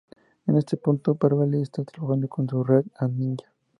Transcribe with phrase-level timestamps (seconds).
[0.47, 3.53] En este punto, Beverly está trabajando como rent-a-ninja.